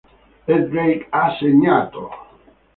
[0.53, 2.01] E Drake ha segnato!